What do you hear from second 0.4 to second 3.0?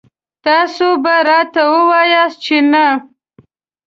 تاسو به راته وواياست چې نه.